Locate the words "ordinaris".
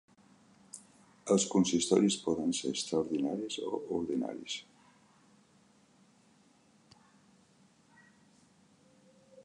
3.99-4.57